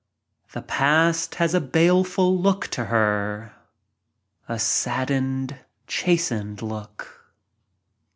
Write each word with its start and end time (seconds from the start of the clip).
The 0.53 0.63
Past 0.63 1.35
has 1.35 1.53
a 1.53 1.61
baleful 1.61 2.35
look 2.35 2.65
to 2.69 2.85
her— 2.85 3.53
a 4.49 4.57
saddened, 4.57 5.59
chastened 5.85 6.63
look. 6.63 7.31